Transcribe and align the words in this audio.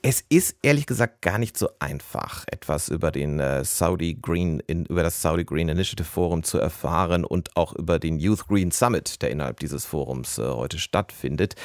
es 0.00 0.22
ist 0.28 0.56
ehrlich 0.62 0.86
gesagt 0.86 1.22
gar 1.22 1.38
nicht 1.38 1.58
so 1.58 1.70
einfach, 1.80 2.44
etwas 2.46 2.88
über 2.88 3.10
den 3.10 3.40
äh, 3.40 3.64
Saudi 3.64 4.16
Green 4.20 4.60
über 4.60 5.02
das 5.02 5.20
Saudi 5.20 5.44
Green 5.44 5.68
Initiative 5.68 6.06
Forum 6.06 6.44
zu 6.44 6.58
erfahren 6.58 7.24
und 7.24 7.56
auch 7.56 7.74
über 7.74 7.98
den 7.98 8.20
Youth 8.20 8.46
Green 8.46 8.70
Summit, 8.70 9.20
der 9.22 9.30
innerhalb 9.30 9.58
dieses 9.58 9.86
Forums 9.86 10.38
äh, 10.38 10.42
heute 10.42 10.78
stattfindet. 10.78 11.56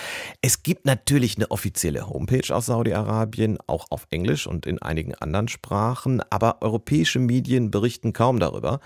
Es 0.41 0.63
gibt 0.63 0.85
natürlich 0.85 1.37
eine 1.37 1.51
offizielle 1.51 2.09
Homepage 2.09 2.55
aus 2.55 2.65
Saudi-Arabien, 2.65 3.59
auch 3.67 3.85
auf 3.91 4.07
Englisch 4.09 4.47
und 4.47 4.65
in 4.65 4.81
einigen 4.81 5.13
anderen 5.13 5.47
Sprachen, 5.47 6.23
aber 6.31 6.57
europäische 6.61 7.19
Medien 7.19 7.69
berichten 7.69 8.13
kaum 8.13 8.39
darüber 8.39 8.79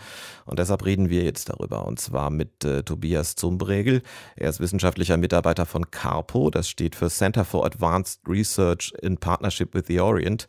und 0.46 0.60
deshalb 0.60 0.84
reden 0.84 1.10
wir 1.10 1.24
jetzt 1.24 1.48
darüber 1.48 1.86
und 1.86 2.02
zwar 2.02 2.32
mit 2.32 2.66
äh, 2.66 2.84
Tobias 2.84 3.36
Zumbregel. 3.36 4.02
Er 4.36 4.50
ist 4.50 4.60
wissenschaftlicher 4.60 5.16
Mitarbeiter 5.16 5.66
von 5.66 5.90
CARPO, 5.90 6.50
das 6.50 6.68
steht 6.68 6.98
für 6.98 7.10
Center 7.10 7.46
for 7.46 7.66
Advanced 7.66 8.20
Research 8.28 8.92
in 9.02 9.16
Partnership 9.16 9.37
Partnership 9.38 9.74
with 9.76 9.86
the 9.88 10.00
Orient. 10.00 10.48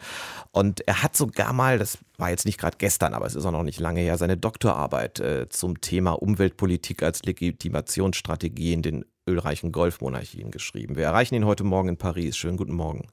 Und 0.51 0.87
er 0.89 1.03
hat 1.03 1.15
sogar 1.15 1.53
mal, 1.53 1.79
das 1.79 1.99
war 2.17 2.31
jetzt 2.31 2.47
nicht 2.47 2.59
gerade 2.59 2.79
gestern, 2.79 3.13
aber 3.13 3.27
es 3.27 3.35
ist 3.35 3.45
auch 3.45 3.53
noch 3.53 3.63
nicht 3.63 3.81
lange 3.81 4.01
her, 4.01 4.17
seine 4.17 4.37
Doktorarbeit 4.37 5.21
äh, 5.21 5.49
zum 5.51 5.81
Thema 5.81 6.13
Umweltpolitik 6.13 7.03
als 7.03 7.23
Legitimationsstrategie 7.25 8.73
in 8.73 8.83
den 8.83 9.05
ölreichen 9.29 9.73
Golfmonarchien 9.73 10.51
geschrieben. 10.51 10.97
Wir 10.97 11.05
erreichen 11.05 11.35
ihn 11.35 11.45
heute 11.45 11.65
Morgen 11.65 11.91
in 11.91 11.97
Paris. 11.99 12.37
Schönen 12.37 12.57
guten 12.57 12.75
Morgen. 12.75 13.09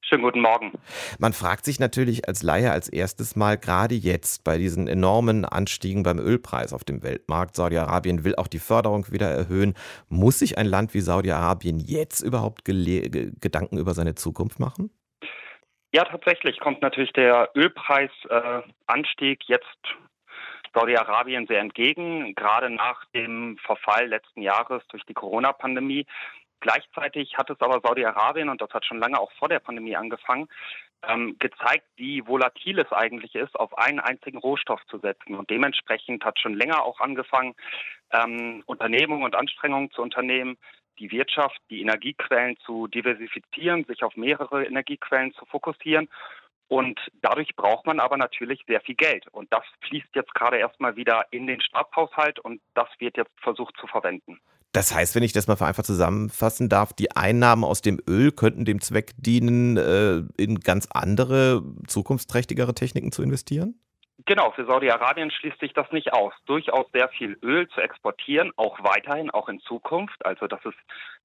Schönen 0.00 0.22
guten 0.22 0.40
Morgen. 0.40 0.72
Man 1.18 1.34
fragt 1.34 1.66
sich 1.66 1.78
natürlich 1.78 2.26
als 2.26 2.42
Laie 2.42 2.72
als 2.72 2.88
erstes 2.88 3.36
Mal, 3.36 3.58
gerade 3.58 3.94
jetzt 3.94 4.42
bei 4.42 4.56
diesen 4.56 4.88
enormen 4.88 5.44
Anstiegen 5.44 6.02
beim 6.02 6.18
Ölpreis 6.18 6.72
auf 6.72 6.82
dem 6.82 7.02
Weltmarkt, 7.02 7.54
Saudi-Arabien 7.54 8.24
will 8.24 8.34
auch 8.36 8.46
die 8.46 8.58
Förderung 8.58 9.12
wieder 9.12 9.28
erhöhen. 9.28 9.74
Muss 10.08 10.38
sich 10.38 10.56
ein 10.56 10.64
Land 10.64 10.94
wie 10.94 11.02
Saudi-Arabien 11.02 11.78
jetzt 11.78 12.22
überhaupt 12.22 12.64
Gedanken 12.64 13.76
über 13.76 13.92
seine 13.92 14.14
Zukunft 14.14 14.58
machen? 14.58 14.88
Ja, 15.92 16.04
tatsächlich 16.04 16.60
kommt 16.60 16.82
natürlich 16.82 17.12
der 17.12 17.50
Ölpreisanstieg 17.54 19.40
äh, 19.40 19.52
jetzt 19.52 19.96
Saudi-Arabien 20.74 21.46
sehr 21.46 21.60
entgegen, 21.60 22.34
gerade 22.34 22.68
nach 22.68 23.06
dem 23.14 23.56
Verfall 23.58 24.06
letzten 24.08 24.42
Jahres 24.42 24.82
durch 24.88 25.04
die 25.04 25.14
Corona-Pandemie. 25.14 26.04
Gleichzeitig 26.60 27.38
hat 27.38 27.48
es 27.48 27.60
aber 27.60 27.80
Saudi-Arabien, 27.80 28.50
und 28.50 28.60
das 28.60 28.70
hat 28.70 28.84
schon 28.84 28.98
lange 28.98 29.18
auch 29.18 29.32
vor 29.38 29.48
der 29.48 29.60
Pandemie 29.60 29.96
angefangen, 29.96 30.48
ähm, 31.06 31.36
gezeigt, 31.38 31.86
wie 31.96 32.26
volatil 32.26 32.78
es 32.80 32.92
eigentlich 32.92 33.34
ist, 33.34 33.58
auf 33.58 33.78
einen 33.78 34.00
einzigen 34.00 34.38
Rohstoff 34.38 34.84
zu 34.86 34.98
setzen. 34.98 35.36
Und 35.36 35.48
dementsprechend 35.48 36.24
hat 36.24 36.38
schon 36.38 36.54
länger 36.54 36.82
auch 36.82 37.00
angefangen, 37.00 37.54
ähm, 38.12 38.62
Unternehmungen 38.66 39.24
und 39.24 39.36
Anstrengungen 39.36 39.90
zu 39.92 40.02
unternehmen, 40.02 40.58
die 40.98 41.10
Wirtschaft, 41.10 41.58
die 41.70 41.80
Energiequellen 41.80 42.56
zu 42.64 42.86
diversifizieren, 42.86 43.84
sich 43.84 44.02
auf 44.02 44.16
mehrere 44.16 44.64
Energiequellen 44.64 45.32
zu 45.34 45.44
fokussieren. 45.46 46.08
Und 46.68 47.00
dadurch 47.22 47.56
braucht 47.56 47.86
man 47.86 47.98
aber 47.98 48.18
natürlich 48.18 48.62
sehr 48.66 48.80
viel 48.82 48.94
Geld. 48.94 49.26
Und 49.28 49.50
das 49.52 49.64
fließt 49.88 50.08
jetzt 50.14 50.34
gerade 50.34 50.58
erstmal 50.58 50.96
wieder 50.96 51.24
in 51.30 51.46
den 51.46 51.60
Staatshaushalt 51.62 52.38
und 52.40 52.60
das 52.74 52.88
wird 52.98 53.16
jetzt 53.16 53.32
versucht 53.40 53.74
zu 53.80 53.86
verwenden. 53.86 54.38
Das 54.72 54.94
heißt, 54.94 55.14
wenn 55.14 55.22
ich 55.22 55.32
das 55.32 55.46
mal 55.46 55.56
vereinfacht 55.56 55.86
zusammenfassen 55.86 56.68
darf, 56.68 56.92
die 56.92 57.16
Einnahmen 57.16 57.64
aus 57.64 57.80
dem 57.80 57.98
Öl 58.06 58.32
könnten 58.32 58.66
dem 58.66 58.82
Zweck 58.82 59.12
dienen, 59.16 59.78
äh, 59.78 60.22
in 60.36 60.60
ganz 60.60 60.86
andere, 60.90 61.62
zukunftsträchtigere 61.86 62.74
Techniken 62.74 63.10
zu 63.10 63.22
investieren? 63.22 63.80
Genau, 64.26 64.50
für 64.50 64.66
Saudi-Arabien 64.66 65.30
schließt 65.30 65.60
sich 65.60 65.72
das 65.74 65.90
nicht 65.92 66.12
aus. 66.12 66.34
Durchaus 66.46 66.90
sehr 66.92 67.08
viel 67.08 67.38
Öl 67.42 67.68
zu 67.68 67.80
exportieren, 67.80 68.52
auch 68.56 68.78
weiterhin, 68.82 69.30
auch 69.30 69.48
in 69.48 69.60
Zukunft. 69.60 70.24
Also 70.26 70.48
das 70.48 70.64
ist 70.64 70.76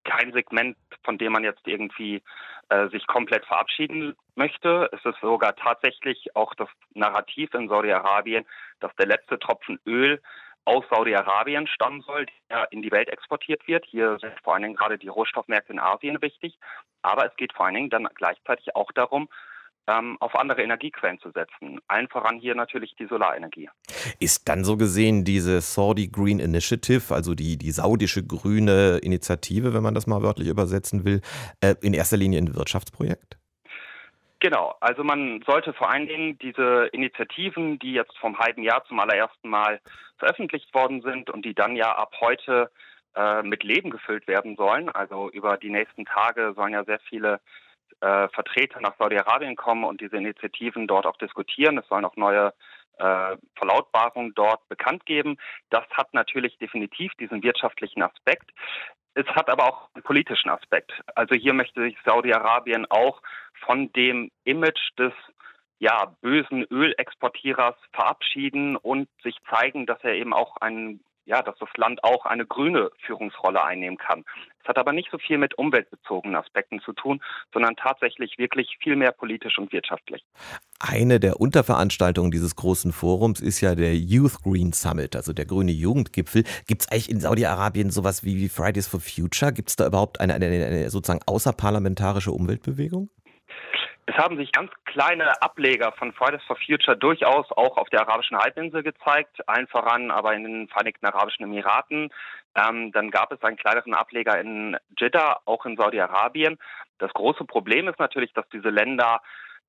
kein 0.03 0.31
Segment, 0.31 0.77
von 1.03 1.17
dem 1.17 1.31
man 1.31 1.43
jetzt 1.43 1.65
irgendwie 1.65 2.21
äh, 2.69 2.87
sich 2.89 3.07
komplett 3.07 3.45
verabschieden 3.45 4.15
möchte. 4.35 4.89
Es 4.91 5.03
ist 5.05 5.19
sogar 5.21 5.55
tatsächlich 5.55 6.35
auch 6.35 6.53
das 6.53 6.69
Narrativ 6.93 7.53
in 7.55 7.67
Saudi-Arabien, 7.67 8.45
dass 8.79 8.95
der 8.95 9.07
letzte 9.07 9.39
Tropfen 9.39 9.79
Öl 9.87 10.21
aus 10.65 10.85
Saudi-Arabien 10.89 11.67
stammen 11.67 12.01
soll, 12.01 12.27
der 12.49 12.71
in 12.71 12.83
die 12.83 12.91
Welt 12.91 13.09
exportiert 13.09 13.67
wird. 13.67 13.85
Hier 13.85 14.17
sind 14.19 14.33
vor 14.43 14.53
allen 14.53 14.63
Dingen 14.63 14.75
gerade 14.75 14.97
die 14.99 15.07
Rohstoffmärkte 15.07 15.73
in 15.73 15.79
Asien 15.79 16.21
wichtig. 16.21 16.57
Aber 17.01 17.25
es 17.25 17.35
geht 17.37 17.53
vor 17.53 17.65
allen 17.65 17.75
Dingen 17.75 17.89
dann 17.89 18.07
gleichzeitig 18.15 18.75
auch 18.75 18.91
darum, 18.91 19.29
ähm, 19.87 20.17
auf 20.19 20.35
andere 20.35 20.61
Energiequellen 20.63 21.19
zu 21.19 21.31
setzen. 21.31 21.79
Allen 21.87 22.07
voran 22.07 22.39
hier 22.39 22.55
natürlich 22.55 22.95
die 22.97 23.05
Solarenergie. 23.05 23.69
Ist 24.19 24.47
dann 24.47 24.63
so 24.63 24.77
gesehen 24.77 25.23
diese 25.25 25.61
Saudi 25.61 26.07
Green 26.07 26.39
Initiative, 26.39 27.13
also 27.13 27.35
die, 27.35 27.57
die 27.57 27.71
saudische 27.71 28.25
grüne 28.25 28.99
Initiative, 29.01 29.73
wenn 29.73 29.83
man 29.83 29.93
das 29.93 30.07
mal 30.07 30.21
wörtlich 30.21 30.47
übersetzen 30.47 31.05
will, 31.05 31.21
äh, 31.61 31.75
in 31.81 31.93
erster 31.93 32.17
Linie 32.17 32.39
ein 32.39 32.55
Wirtschaftsprojekt? 32.55 33.37
Genau, 34.39 34.75
also 34.81 35.05
man 35.05 35.41
sollte 35.47 35.71
vor 35.71 35.89
allen 35.89 36.07
Dingen 36.07 36.37
diese 36.39 36.89
Initiativen, 36.91 37.79
die 37.79 37.93
jetzt 37.93 38.17
vom 38.17 38.37
halben 38.37 38.61
Jahr 38.61 38.83
zum 38.85 38.99
allerersten 38.99 39.47
Mal 39.47 39.79
veröffentlicht 40.17 40.73
worden 40.73 41.01
sind 41.01 41.29
und 41.29 41.45
die 41.45 41.53
dann 41.53 41.77
ja 41.77 41.95
ab 41.95 42.13
heute 42.19 42.69
äh, 43.15 43.41
mit 43.41 43.63
Leben 43.63 43.89
gefüllt 43.89 44.27
werden 44.27 44.55
sollen. 44.57 44.89
Also 44.89 45.29
über 45.29 45.57
die 45.57 45.69
nächsten 45.69 46.03
Tage 46.03 46.53
sollen 46.55 46.73
ja 46.73 46.83
sehr 46.83 46.99
viele 46.99 47.39
äh, 48.03 48.27
Vertreter 48.29 48.81
nach 48.81 48.97
Saudi-Arabien 48.97 49.55
kommen 49.55 49.85
und 49.85 50.01
diese 50.01 50.17
Initiativen 50.17 50.87
dort 50.87 51.05
auch 51.05 51.17
diskutieren. 51.17 51.77
Es 51.77 51.87
sollen 51.87 52.03
auch 52.03 52.17
neue 52.17 52.53
äh, 52.97 53.37
Verlautbarungen 53.55 54.33
dort 54.35 54.67
bekannt 54.67 55.05
geben. 55.05 55.37
Das 55.69 55.85
hat 55.91 56.13
natürlich 56.13 56.57
definitiv 56.57 57.13
diesen 57.15 57.41
wirtschaftlichen 57.43 58.03
Aspekt. 58.03 58.51
Es 59.13 59.25
hat 59.27 59.49
aber 59.49 59.63
auch 59.69 59.89
einen 59.93 60.03
politischen 60.03 60.49
Aspekt. 60.49 60.91
Also 61.15 61.35
hier 61.35 61.53
möchte 61.53 61.81
sich 61.81 61.95
Saudi-Arabien 62.03 62.85
auch 62.89 63.21
von 63.65 63.91
dem 63.93 64.31
Image 64.43 64.81
des 64.97 65.13
ja, 65.79 66.15
bösen 66.21 66.65
Ölexportierers 66.69 67.75
verabschieden 67.93 68.75
und 68.75 69.07
sich 69.23 69.37
zeigen, 69.49 69.85
dass 69.85 70.03
er 70.03 70.15
eben 70.15 70.33
auch 70.33 70.57
ein 70.57 70.99
ja, 71.25 71.41
dass 71.41 71.57
das 71.59 71.69
Land 71.77 72.03
auch 72.03 72.25
eine 72.25 72.45
grüne 72.45 72.91
Führungsrolle 73.05 73.63
einnehmen 73.63 73.97
kann. 73.97 74.25
Es 74.61 74.67
hat 74.67 74.77
aber 74.77 74.93
nicht 74.93 75.09
so 75.11 75.17
viel 75.17 75.37
mit 75.37 75.57
umweltbezogenen 75.57 76.35
Aspekten 76.35 76.79
zu 76.79 76.93
tun, 76.93 77.21
sondern 77.51 77.75
tatsächlich 77.75 78.37
wirklich 78.37 78.77
viel 78.81 78.95
mehr 78.95 79.11
politisch 79.11 79.57
und 79.57 79.73
wirtschaftlich. 79.73 80.23
Eine 80.79 81.19
der 81.19 81.39
Unterveranstaltungen 81.39 82.31
dieses 82.31 82.55
großen 82.55 82.93
Forums 82.93 83.41
ist 83.41 83.61
ja 83.61 83.75
der 83.75 83.95
Youth 83.95 84.41
Green 84.41 84.71
Summit, 84.71 85.15
also 85.15 85.33
der 85.33 85.45
grüne 85.45 85.71
Jugendgipfel. 85.71 86.43
Gibt 86.67 86.83
es 86.83 86.91
eigentlich 86.91 87.09
in 87.09 87.19
Saudi-Arabien 87.19 87.89
sowas 87.89 88.23
wie 88.23 88.47
Fridays 88.47 88.87
for 88.87 88.99
Future? 89.01 89.51
Gibt 89.51 89.69
es 89.69 89.75
da 89.75 89.85
überhaupt 89.87 90.21
eine, 90.21 90.33
eine, 90.35 90.45
eine 90.45 90.89
sozusagen 90.89 91.21
außerparlamentarische 91.25 92.31
Umweltbewegung? 92.31 93.09
Es 94.05 94.15
haben 94.17 94.37
sich 94.37 94.51
ganz 94.51 94.71
kleine 94.85 95.41
Ableger 95.41 95.93
von 95.93 96.11
Fridays 96.13 96.43
for 96.43 96.57
Future 96.57 96.97
durchaus 96.97 97.49
auch 97.51 97.77
auf 97.77 97.89
der 97.89 98.01
arabischen 98.01 98.37
Halbinsel 98.37 98.83
gezeigt, 98.83 99.47
allen 99.47 99.67
voran 99.67 100.11
aber 100.11 100.33
in 100.33 100.43
den 100.43 100.67
Vereinigten 100.67 101.05
Arabischen 101.05 101.45
Emiraten. 101.45 102.09
Ähm, 102.55 102.91
dann 102.91 103.11
gab 103.11 103.31
es 103.31 103.41
einen 103.43 103.57
kleineren 103.57 103.93
Ableger 103.93 104.39
in 104.39 104.77
Jeddah, 104.97 105.39
auch 105.45 105.65
in 105.65 105.77
Saudi-Arabien. 105.77 106.59
Das 106.97 107.13
große 107.13 107.45
Problem 107.45 107.87
ist 107.87 107.99
natürlich, 107.99 108.33
dass 108.33 108.47
diese 108.49 108.69
Länder 108.69 109.21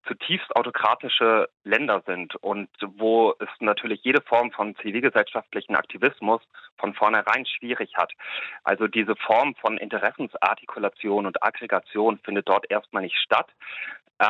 zutiefst 0.06 0.55
autokratische 0.55 1.49
Länder 1.65 2.03
sind 2.06 2.37
und 2.37 2.69
wo 2.81 3.34
es 3.39 3.49
natürlich 3.61 4.03
jede 4.03 4.21
Form 4.21 4.53
von 4.53 4.77
zivilgesellschaftlichen 4.77 5.77
Aktivismus 5.77 6.43
von 6.77 6.95
vornherein 6.95 7.47
schwierig 7.47 7.97
hat. 7.97 8.12
Also 8.65 8.87
diese 8.87 9.16
Form 9.16 9.55
von 9.55 9.78
Interessensartikulation 9.78 11.27
und 11.27 11.43
Aggregation 11.43 12.19
findet 12.19 12.49
dort 12.49 12.71
erstmal 12.71 13.03
nicht 13.03 13.16
statt. 13.16 13.49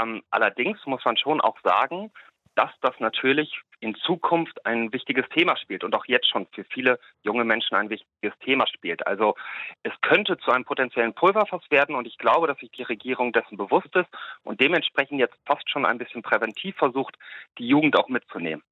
Ähm, 0.01 0.23
allerdings 0.31 0.79
muss 0.87 1.05
man 1.05 1.17
schon 1.17 1.41
auch 1.41 1.59
sagen, 1.63 2.11
dass 2.55 2.71
das 2.81 2.95
natürlich 3.01 3.61
in 3.81 3.95
Zukunft 3.97 4.65
ein 4.65 4.93
wichtiges 4.93 5.29
Thema 5.31 5.57
spielt 5.57 5.85
und 5.85 5.95
auch 5.95 6.07
jetzt 6.07 6.29
schon 6.29 6.47
für 6.53 6.65
viele 6.65 6.99
junge 7.23 7.45
Menschen 7.45 7.75
ein 7.77 7.91
wichtiges 7.91 8.39
Thema 8.41 8.67
spielt. 8.67 9.07
Also 9.07 9.35
es 9.83 9.93
könnte 10.03 10.39
zu 10.39 10.53
einem 10.53 10.65
potenziellen 10.65 11.15
Pulverfass 11.15 11.63
werden 11.71 11.95
und 11.95 12.07
ich 12.07 12.17
glaube, 12.17 12.47
dass 12.47 12.59
sich 12.59 12.71
die 12.71 12.85
Regierung 12.85 13.33
dessen 13.33 13.57
bewusst 13.57 13.95
ist 13.95 14.09
und 14.43 14.61
dementsprechend 14.61 15.19
jetzt 15.19 15.37
fast 15.45 15.69
schon 15.69 15.85
ein 15.85 15.99
bisschen 15.99 16.23
präventiv 16.23 16.77
versucht, 16.77 17.17
die 17.59 17.69
Jugend 17.69 17.99
auch 17.99 18.09
mitzunehmen. 18.09 18.63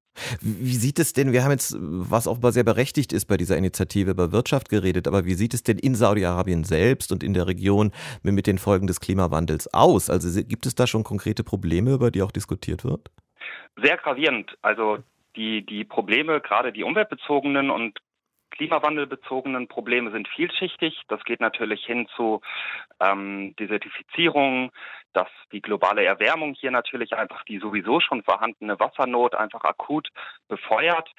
Wie 0.41 0.75
sieht 0.75 0.99
es 0.99 1.13
denn, 1.13 1.31
wir 1.33 1.43
haben 1.43 1.51
jetzt, 1.51 1.75
was 1.79 2.27
offenbar 2.27 2.51
sehr 2.51 2.63
berechtigt 2.63 3.13
ist 3.13 3.25
bei 3.25 3.37
dieser 3.37 3.57
Initiative 3.57 4.11
über 4.11 4.31
Wirtschaft 4.31 4.69
geredet, 4.69 5.07
aber 5.07 5.25
wie 5.25 5.33
sieht 5.33 5.53
es 5.53 5.63
denn 5.63 5.79
in 5.79 5.95
Saudi-Arabien 5.95 6.63
selbst 6.63 7.11
und 7.11 7.23
in 7.23 7.33
der 7.33 7.47
Region 7.47 7.91
mit 8.21 8.47
den 8.47 8.57
Folgen 8.57 8.87
des 8.87 8.99
Klimawandels 8.99 9.73
aus? 9.73 10.09
Also 10.09 10.43
gibt 10.43 10.65
es 10.65 10.75
da 10.75 10.87
schon 10.87 11.03
konkrete 11.03 11.43
Probleme, 11.43 11.93
über 11.93 12.11
die 12.11 12.21
auch 12.21 12.31
diskutiert 12.31 12.83
wird? 12.83 13.09
sehr 13.81 13.97
gravierend. 13.97 14.57
Also 14.61 14.99
die, 15.35 15.65
die 15.65 15.83
Probleme, 15.83 16.41
gerade 16.41 16.71
die 16.71 16.83
umweltbezogenen 16.83 17.69
und 17.69 17.99
klimawandelbezogenen 18.53 19.67
Probleme 19.67 20.11
sind 20.11 20.27
vielschichtig. 20.27 21.01
Das 21.07 21.23
geht 21.23 21.41
natürlich 21.41 21.85
hin 21.85 22.07
zu 22.15 22.41
ähm, 22.99 23.55
Desertifizierung, 23.57 24.71
dass 25.13 25.29
die 25.51 25.61
globale 25.61 26.03
Erwärmung 26.03 26.53
hier 26.53 26.71
natürlich 26.71 27.13
einfach 27.13 27.43
die 27.43 27.59
sowieso 27.59 27.99
schon 27.99 28.23
vorhandene 28.23 28.79
Wassernot 28.79 29.35
einfach 29.35 29.63
akut 29.63 30.09
befeuert. 30.47 31.09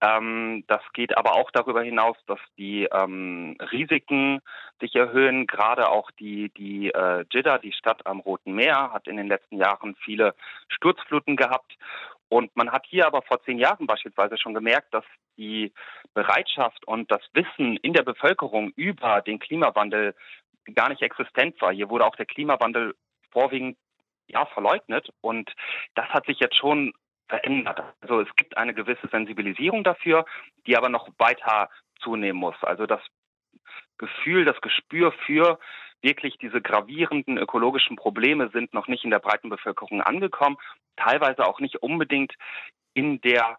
Ähm, 0.00 0.64
das 0.66 0.82
geht 0.92 1.16
aber 1.16 1.34
auch 1.34 1.50
darüber 1.52 1.82
hinaus, 1.82 2.16
dass 2.26 2.40
die 2.58 2.84
ähm, 2.92 3.56
Risiken 3.72 4.40
sich 4.80 4.94
erhöhen. 4.94 5.46
Gerade 5.46 5.88
auch 5.88 6.10
die, 6.12 6.50
die 6.50 6.90
äh, 6.90 7.24
Jeddah, 7.30 7.58
die 7.58 7.72
Stadt 7.72 8.06
am 8.06 8.20
Roten 8.20 8.54
Meer, 8.54 8.92
hat 8.92 9.06
in 9.06 9.16
den 9.16 9.28
letzten 9.28 9.56
Jahren 9.56 9.94
viele 10.04 10.34
Sturzfluten 10.68 11.36
gehabt. 11.36 11.72
Und 12.34 12.56
man 12.56 12.72
hat 12.72 12.84
hier 12.86 13.06
aber 13.06 13.22
vor 13.22 13.40
zehn 13.44 13.60
Jahren 13.60 13.86
beispielsweise 13.86 14.36
schon 14.36 14.54
gemerkt, 14.54 14.92
dass 14.92 15.04
die 15.36 15.72
Bereitschaft 16.14 16.84
und 16.84 17.08
das 17.08 17.20
Wissen 17.32 17.76
in 17.76 17.92
der 17.92 18.02
Bevölkerung 18.02 18.72
über 18.74 19.22
den 19.22 19.38
Klimawandel 19.38 20.16
gar 20.74 20.88
nicht 20.88 21.00
existent 21.02 21.62
war. 21.62 21.72
Hier 21.72 21.90
wurde 21.90 22.04
auch 22.04 22.16
der 22.16 22.26
Klimawandel 22.26 22.96
vorwiegend 23.30 23.78
ja, 24.26 24.46
verleugnet 24.46 25.10
und 25.20 25.48
das 25.94 26.08
hat 26.08 26.26
sich 26.26 26.40
jetzt 26.40 26.56
schon 26.56 26.92
verändert. 27.28 27.80
Also 28.00 28.22
es 28.22 28.34
gibt 28.34 28.56
eine 28.56 28.74
gewisse 28.74 29.06
Sensibilisierung 29.06 29.84
dafür, 29.84 30.24
die 30.66 30.76
aber 30.76 30.88
noch 30.88 31.08
weiter 31.18 31.70
zunehmen 32.00 32.40
muss. 32.40 32.56
Also 32.62 32.86
das 32.86 33.00
Gefühl, 33.98 34.44
das 34.44 34.60
Gespür 34.60 35.12
für 35.26 35.58
wirklich 36.02 36.36
diese 36.38 36.60
gravierenden 36.60 37.38
ökologischen 37.38 37.96
Probleme 37.96 38.50
sind 38.52 38.74
noch 38.74 38.88
nicht 38.88 39.04
in 39.04 39.10
der 39.10 39.20
breiten 39.20 39.48
Bevölkerung 39.48 40.02
angekommen, 40.02 40.56
teilweise 40.96 41.46
auch 41.46 41.60
nicht 41.60 41.76
unbedingt 41.76 42.34
in 42.92 43.20
der 43.22 43.58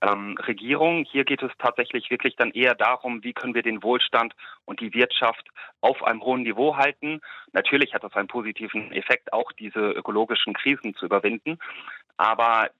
ähm, 0.00 0.36
Regierung. 0.38 1.04
Hier 1.04 1.24
geht 1.24 1.42
es 1.42 1.52
tatsächlich 1.58 2.10
wirklich 2.10 2.34
dann 2.36 2.50
eher 2.50 2.74
darum, 2.74 3.22
wie 3.22 3.32
können 3.32 3.54
wir 3.54 3.62
den 3.62 3.82
Wohlstand 3.82 4.34
und 4.64 4.80
die 4.80 4.94
Wirtschaft 4.94 5.48
auf 5.80 6.02
einem 6.02 6.22
hohen 6.22 6.42
Niveau 6.42 6.76
halten. 6.76 7.20
Natürlich 7.52 7.94
hat 7.94 8.02
das 8.02 8.14
einen 8.14 8.28
positiven 8.28 8.90
Effekt, 8.92 9.32
auch 9.32 9.52
diese 9.52 9.90
ökologischen 9.92 10.54
Krisen 10.54 10.94
zu 10.94 11.04
überwinden. 11.04 11.58
Aber 12.16 12.70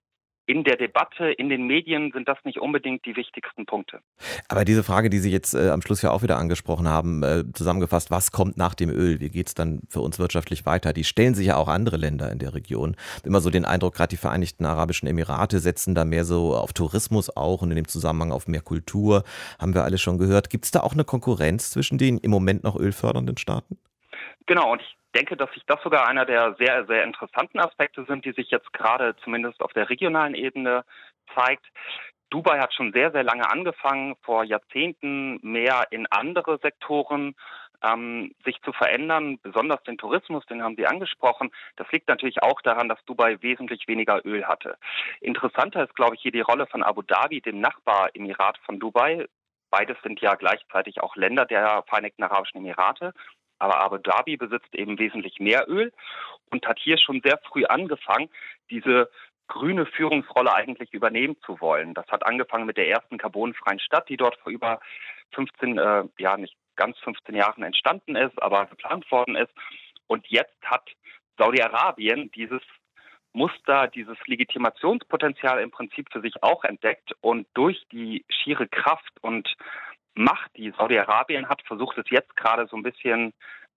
in 0.52 0.64
der 0.64 0.76
Debatte, 0.76 1.32
in 1.32 1.48
den 1.48 1.66
Medien 1.66 2.12
sind 2.12 2.28
das 2.28 2.36
nicht 2.44 2.58
unbedingt 2.58 3.06
die 3.06 3.16
wichtigsten 3.16 3.64
Punkte. 3.64 4.00
Aber 4.48 4.66
diese 4.66 4.84
Frage, 4.84 5.08
die 5.08 5.18
Sie 5.18 5.30
jetzt 5.30 5.54
äh, 5.54 5.70
am 5.70 5.80
Schluss 5.80 6.02
ja 6.02 6.10
auch 6.10 6.22
wieder 6.22 6.36
angesprochen 6.36 6.86
haben, 6.86 7.22
äh, 7.22 7.44
zusammengefasst, 7.54 8.10
was 8.10 8.32
kommt 8.32 8.58
nach 8.58 8.74
dem 8.74 8.90
Öl? 8.90 9.18
Wie 9.20 9.30
geht 9.30 9.46
es 9.46 9.54
dann 9.54 9.80
für 9.88 10.02
uns 10.02 10.18
wirtschaftlich 10.18 10.66
weiter? 10.66 10.92
Die 10.92 11.04
stellen 11.04 11.34
sich 11.34 11.46
ja 11.46 11.56
auch 11.56 11.68
andere 11.68 11.96
Länder 11.96 12.30
in 12.30 12.38
der 12.38 12.52
Region. 12.52 12.96
Immer 13.24 13.40
so 13.40 13.48
den 13.48 13.64
Eindruck, 13.64 13.94
gerade 13.94 14.10
die 14.10 14.18
Vereinigten 14.18 14.66
Arabischen 14.66 15.08
Emirate 15.08 15.58
setzen 15.58 15.94
da 15.94 16.04
mehr 16.04 16.26
so 16.26 16.54
auf 16.54 16.74
Tourismus 16.74 17.34
auch 17.34 17.62
und 17.62 17.70
in 17.70 17.76
dem 17.76 17.88
Zusammenhang 17.88 18.30
auf 18.30 18.46
mehr 18.46 18.60
Kultur. 18.60 19.24
Haben 19.58 19.72
wir 19.72 19.84
alles 19.84 20.02
schon 20.02 20.18
gehört. 20.18 20.50
Gibt 20.50 20.66
es 20.66 20.70
da 20.70 20.80
auch 20.80 20.92
eine 20.92 21.04
Konkurrenz 21.04 21.70
zwischen 21.70 21.96
den 21.96 22.18
im 22.18 22.30
Moment 22.30 22.62
noch 22.62 22.76
ölfördernden 22.76 23.38
Staaten? 23.38 23.78
Genau, 24.44 24.72
und 24.72 24.82
ich 24.82 24.96
denke, 25.12 25.36
dass 25.36 25.52
sich 25.52 25.64
das 25.66 25.82
sogar 25.82 26.06
einer 26.06 26.24
der 26.24 26.54
sehr, 26.54 26.86
sehr 26.86 27.04
interessanten 27.04 27.58
Aspekte 27.58 28.04
sind, 28.04 28.24
die 28.24 28.32
sich 28.32 28.50
jetzt 28.50 28.72
gerade 28.72 29.16
zumindest 29.22 29.60
auf 29.62 29.72
der 29.72 29.88
regionalen 29.90 30.34
Ebene 30.34 30.84
zeigt. 31.34 31.66
Dubai 32.30 32.58
hat 32.60 32.72
schon 32.72 32.92
sehr, 32.92 33.12
sehr 33.12 33.22
lange 33.22 33.48
angefangen, 33.50 34.16
vor 34.22 34.44
Jahrzehnten 34.44 35.38
mehr 35.42 35.86
in 35.90 36.06
andere 36.06 36.58
Sektoren 36.58 37.34
ähm, 37.82 38.34
sich 38.44 38.60
zu 38.62 38.72
verändern, 38.72 39.38
besonders 39.42 39.82
den 39.82 39.98
Tourismus, 39.98 40.46
den 40.46 40.62
haben 40.62 40.76
Sie 40.76 40.86
angesprochen. 40.86 41.50
Das 41.76 41.90
liegt 41.90 42.08
natürlich 42.08 42.42
auch 42.42 42.60
daran, 42.62 42.88
dass 42.88 43.04
Dubai 43.04 43.38
wesentlich 43.42 43.86
weniger 43.88 44.24
Öl 44.24 44.46
hatte. 44.46 44.76
Interessanter 45.20 45.84
ist, 45.84 45.94
glaube 45.94 46.14
ich, 46.14 46.22
hier 46.22 46.32
die 46.32 46.40
Rolle 46.40 46.66
von 46.66 46.82
Abu 46.82 47.02
Dhabi, 47.02 47.40
dem 47.40 47.60
Nachbaremirat 47.60 48.58
von 48.64 48.78
Dubai. 48.78 49.26
Beides 49.70 49.96
sind 50.02 50.20
ja 50.20 50.34
gleichzeitig 50.34 51.02
auch 51.02 51.16
Länder 51.16 51.44
der 51.46 51.82
Vereinigten 51.86 52.22
Arabischen 52.22 52.58
Emirate. 52.58 53.12
Aber 53.62 53.80
Abu 53.80 53.98
Dhabi 53.98 54.36
besitzt 54.36 54.74
eben 54.74 54.98
wesentlich 54.98 55.38
mehr 55.38 55.68
Öl 55.68 55.92
und 56.50 56.66
hat 56.66 56.80
hier 56.80 56.98
schon 56.98 57.20
sehr 57.22 57.38
früh 57.48 57.64
angefangen, 57.64 58.28
diese 58.70 59.08
grüne 59.46 59.86
Führungsrolle 59.86 60.52
eigentlich 60.52 60.92
übernehmen 60.92 61.36
zu 61.46 61.60
wollen. 61.60 61.94
Das 61.94 62.06
hat 62.08 62.26
angefangen 62.26 62.66
mit 62.66 62.76
der 62.76 62.88
ersten 62.88 63.18
carbonfreien 63.18 63.78
Stadt, 63.78 64.08
die 64.08 64.16
dort 64.16 64.36
vor 64.38 64.50
über 64.50 64.80
15, 65.34 65.78
äh, 65.78 66.04
ja 66.18 66.36
nicht 66.36 66.56
ganz 66.74 66.98
15 67.00 67.36
Jahren 67.36 67.62
entstanden 67.62 68.16
ist, 68.16 68.42
aber 68.42 68.66
geplant 68.66 69.08
worden 69.12 69.36
ist. 69.36 69.52
Und 70.08 70.26
jetzt 70.26 70.60
hat 70.64 70.90
Saudi-Arabien 71.38 72.32
dieses 72.32 72.62
Muster, 73.32 73.86
dieses 73.86 74.16
Legitimationspotenzial 74.26 75.60
im 75.60 75.70
Prinzip 75.70 76.08
für 76.10 76.20
sich 76.20 76.42
auch 76.42 76.64
entdeckt 76.64 77.12
und 77.20 77.46
durch 77.54 77.80
die 77.92 78.24
schiere 78.28 78.66
Kraft 78.66 79.12
und 79.20 79.48
Macht, 80.14 80.50
die 80.56 80.72
Saudi-Arabien 80.76 81.48
hat, 81.48 81.62
versucht 81.62 81.98
es 81.98 82.04
jetzt 82.10 82.36
gerade 82.36 82.66
so 82.66 82.76
ein 82.76 82.82
bisschen 82.82 83.32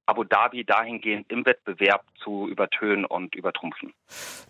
Abu 0.07 0.23
Dhabi 0.23 0.63
dahingehend 0.63 1.31
im 1.31 1.45
Wettbewerb 1.45 2.03
zu 2.23 2.47
übertönen 2.47 3.05
und 3.05 3.35
übertrumpfen. 3.35 3.93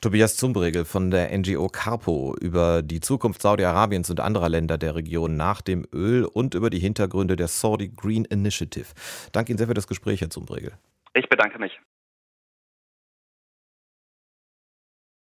Tobias 0.01 0.35
Zumbregel 0.35 0.85
von 0.85 1.11
der 1.11 1.35
NGO 1.37 1.69
Carpo 1.69 2.35
über 2.41 2.81
die 2.81 2.99
Zukunft 2.99 3.41
Saudi-Arabiens 3.41 4.09
und 4.09 4.19
anderer 4.19 4.49
Länder 4.49 4.77
der 4.77 4.95
Region 4.95 5.37
nach 5.37 5.61
dem 5.61 5.85
Öl 5.93 6.25
und 6.25 6.55
über 6.55 6.69
die 6.69 6.79
Hintergründe 6.79 7.35
der 7.35 7.47
Saudi 7.47 7.89
Green 7.89 8.25
Initiative. 8.25 8.87
Danke 9.31 9.51
Ihnen 9.51 9.57
sehr 9.57 9.67
für 9.67 9.73
das 9.73 9.87
Gespräch, 9.87 10.21
Herr 10.21 10.29
Zumbregel. 10.29 10.73
Ich 11.13 11.29
bedanke 11.29 11.57
mich. 11.59 11.79